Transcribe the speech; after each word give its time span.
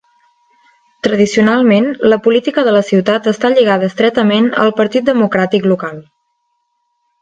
Tradicionalment, 1.07 1.91
la 2.13 2.19
política 2.29 2.65
de 2.69 2.75
la 2.79 2.83
ciutat 2.89 3.31
està 3.35 3.55
lligada 3.55 3.93
estretament 3.93 4.53
al 4.67 4.77
Partit 4.83 5.11
Democràtic 5.15 5.73
Local. 5.75 6.05